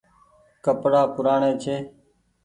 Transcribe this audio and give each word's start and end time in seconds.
ڪپڙآ 0.63 1.01
پوُرآڻي 1.13 1.51
ڇي۔ 1.63 1.75